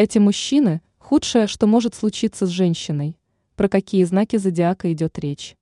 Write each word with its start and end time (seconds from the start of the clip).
Эти 0.00 0.18
мужчины– 0.18 0.80
худшее, 0.98 1.48
что 1.48 1.66
может 1.66 1.92
случиться 1.92 2.46
с 2.46 2.50
женщиной. 2.50 3.18
Про 3.56 3.68
какие 3.68 4.04
знаки 4.04 4.36
зодиака 4.36 4.92
идет 4.92 5.18
речь? 5.18 5.56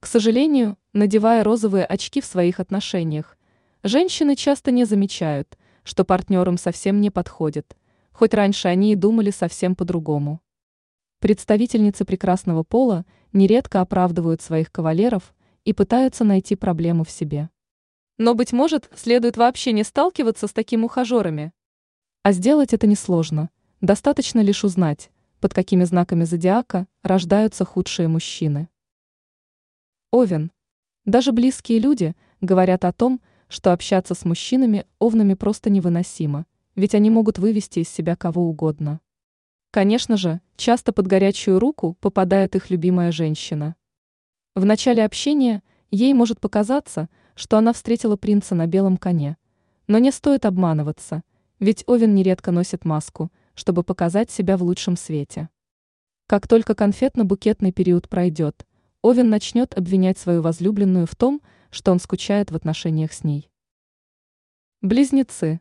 К 0.00 0.06
сожалению, 0.06 0.76
надевая 0.92 1.42
розовые 1.42 1.86
очки 1.86 2.20
в 2.20 2.26
своих 2.26 2.60
отношениях, 2.60 3.38
женщины 3.82 4.36
часто 4.36 4.70
не 4.70 4.84
замечают, 4.84 5.56
что 5.82 6.04
партнерам 6.04 6.58
совсем 6.58 7.00
не 7.00 7.08
подходит, 7.08 7.74
хоть 8.12 8.34
раньше 8.34 8.68
они 8.68 8.92
и 8.92 8.96
думали 8.96 9.30
совсем 9.30 9.74
по-другому. 9.74 10.42
Представительницы 11.20 12.04
прекрасного 12.04 12.64
пола 12.64 13.06
нередко 13.32 13.80
оправдывают 13.80 14.42
своих 14.42 14.70
кавалеров 14.70 15.34
и 15.64 15.72
пытаются 15.72 16.24
найти 16.24 16.54
проблему 16.54 17.04
в 17.04 17.10
себе. 17.10 17.48
Но, 18.18 18.34
быть 18.34 18.52
может, 18.52 18.90
следует 18.94 19.38
вообще 19.38 19.72
не 19.72 19.84
сталкиваться 19.84 20.46
с 20.48 20.52
такими 20.52 20.82
ухажерами. 20.82 21.54
А 22.22 22.32
сделать 22.32 22.74
это 22.74 22.86
несложно. 22.86 23.48
Достаточно 23.80 24.40
лишь 24.40 24.62
узнать, 24.62 25.10
под 25.40 25.54
какими 25.54 25.84
знаками 25.84 26.24
зодиака 26.24 26.86
рождаются 27.02 27.64
худшие 27.64 28.08
мужчины. 28.08 28.68
Овен. 30.10 30.52
Даже 31.06 31.32
близкие 31.32 31.78
люди 31.78 32.14
говорят 32.42 32.84
о 32.84 32.92
том, 32.92 33.22
что 33.48 33.72
общаться 33.72 34.14
с 34.14 34.26
мужчинами 34.26 34.84
овнами 34.98 35.32
просто 35.32 35.70
невыносимо, 35.70 36.44
ведь 36.76 36.94
они 36.94 37.08
могут 37.08 37.38
вывести 37.38 37.78
из 37.78 37.88
себя 37.88 38.16
кого 38.16 38.50
угодно. 38.50 39.00
Конечно 39.70 40.18
же, 40.18 40.42
часто 40.56 40.92
под 40.92 41.06
горячую 41.06 41.58
руку 41.58 41.96
попадает 42.00 42.54
их 42.54 42.68
любимая 42.68 43.12
женщина. 43.12 43.76
В 44.54 44.66
начале 44.66 45.06
общения 45.06 45.62
ей 45.90 46.12
может 46.12 46.38
показаться, 46.38 47.08
что 47.34 47.56
она 47.56 47.72
встретила 47.72 48.16
принца 48.16 48.54
на 48.54 48.66
белом 48.66 48.98
коне. 48.98 49.38
Но 49.86 49.98
не 49.98 50.12
стоит 50.12 50.44
обманываться, 50.44 51.22
ведь 51.60 51.84
Овен 51.86 52.14
нередко 52.14 52.50
носит 52.50 52.84
маску, 52.84 53.30
чтобы 53.54 53.84
показать 53.84 54.30
себя 54.30 54.56
в 54.56 54.62
лучшем 54.62 54.96
свете. 54.96 55.50
Как 56.26 56.48
только 56.48 56.74
конфетно-букетный 56.74 57.70
период 57.70 58.08
пройдет, 58.08 58.66
Овен 59.02 59.28
начнет 59.28 59.76
обвинять 59.76 60.18
свою 60.18 60.42
возлюбленную 60.42 61.06
в 61.06 61.14
том, 61.14 61.42
что 61.70 61.92
он 61.92 62.00
скучает 62.00 62.50
в 62.50 62.56
отношениях 62.56 63.12
с 63.12 63.24
ней. 63.24 63.50
Близнецы. 64.80 65.60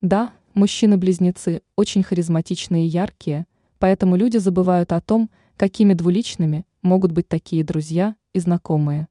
Да, 0.00 0.32
мужчины-близнецы 0.54 1.62
очень 1.76 2.02
харизматичные 2.02 2.86
и 2.86 2.88
яркие, 2.88 3.46
поэтому 3.78 4.16
люди 4.16 4.36
забывают 4.36 4.92
о 4.92 5.00
том, 5.00 5.30
какими 5.56 5.94
двуличными 5.94 6.64
могут 6.82 7.12
быть 7.12 7.28
такие 7.28 7.64
друзья 7.64 8.14
и 8.32 8.38
знакомые. 8.38 9.08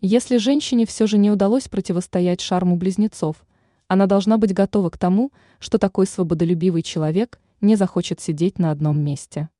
Если 0.00 0.36
женщине 0.38 0.84
все 0.84 1.06
же 1.06 1.16
не 1.16 1.30
удалось 1.30 1.68
противостоять 1.68 2.40
шарму 2.40 2.76
близнецов, 2.76 3.44
она 3.92 4.06
должна 4.06 4.38
быть 4.38 4.54
готова 4.54 4.88
к 4.88 4.96
тому, 4.96 5.32
что 5.58 5.76
такой 5.76 6.06
свободолюбивый 6.06 6.80
человек 6.80 7.38
не 7.60 7.76
захочет 7.76 8.22
сидеть 8.22 8.58
на 8.58 8.70
одном 8.70 8.98
месте. 8.98 9.50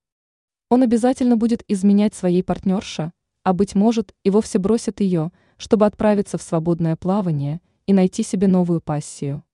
Он 0.70 0.82
обязательно 0.82 1.36
будет 1.36 1.62
изменять 1.68 2.14
своей 2.14 2.42
партнерше, 2.42 3.12
а 3.42 3.52
быть 3.52 3.74
может 3.74 4.14
и 4.24 4.30
вовсе 4.30 4.58
бросит 4.58 5.02
ее, 5.02 5.32
чтобы 5.58 5.84
отправиться 5.84 6.38
в 6.38 6.42
свободное 6.42 6.96
плавание 6.96 7.60
и 7.86 7.92
найти 7.92 8.22
себе 8.22 8.48
новую 8.48 8.80
пассию. 8.80 9.44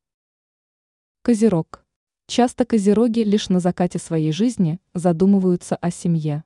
Козерог. 1.22 1.84
Часто 2.28 2.64
козероги 2.64 3.24
лишь 3.24 3.48
на 3.48 3.58
закате 3.58 3.98
своей 3.98 4.30
жизни 4.30 4.78
задумываются 4.94 5.74
о 5.74 5.90
семье. 5.90 6.44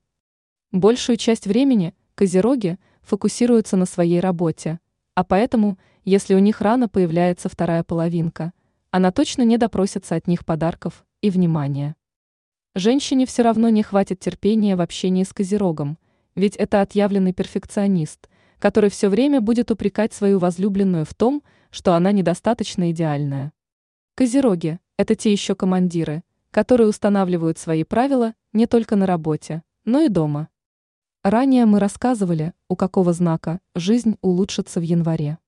Большую 0.71 1.19
часть 1.19 1.47
времени 1.47 1.95
козероги 2.15 2.79
фокусируются 3.03 3.77
на 3.77 3.85
своей 3.85 4.21
работе, 4.21 4.81
а 5.15 5.25
поэтому, 5.25 5.79
если 6.05 6.35
у 6.35 6.39
них 6.39 6.61
рано 6.61 6.89
появляется 6.89 7.49
вторая 7.49 7.83
половинка, 7.85 8.53
она 8.91 9.13
точно 9.13 9.43
не 9.43 9.59
допросится 9.59 10.15
от 10.17 10.27
них 10.27 10.45
подарков 10.45 11.05
и 11.21 11.31
внимания. 11.31 11.97
Женщине 12.75 13.27
все 13.27 13.43
равно 13.43 13.69
не 13.69 13.83
хватит 13.83 14.21
терпения 14.21 14.77
в 14.77 14.81
общении 14.81 15.25
с 15.25 15.33
козерогом, 15.33 15.99
ведь 16.35 16.57
это 16.57 16.81
отъявленный 16.81 17.35
перфекционист, 17.35 18.31
который 18.59 18.91
все 18.91 19.09
время 19.09 19.41
будет 19.41 19.71
упрекать 19.71 20.15
свою 20.15 20.39
возлюбленную 20.39 21.05
в 21.05 21.15
том, 21.15 21.43
что 21.71 21.95
она 21.95 22.13
недостаточно 22.13 22.91
идеальная. 22.91 23.53
Козероги– 24.15 24.79
это 24.97 25.15
те 25.15 25.33
еще 25.33 25.55
командиры, 25.55 26.23
которые 26.51 26.89
устанавливают 26.89 27.59
свои 27.59 27.85
правила 27.85 28.35
не 28.53 28.67
только 28.67 28.97
на 28.97 29.07
работе, 29.07 29.63
но 29.85 30.01
и 30.01 30.09
дома. 30.09 30.49
Ранее 31.25 31.67
мы 31.67 31.79
рассказывали, 31.79 32.53
у 32.69 32.75
какого 32.75 33.13
знака 33.13 33.61
жизнь 33.77 34.17
улучшится 34.23 34.81
в 34.81 34.83
январе. 34.83 35.39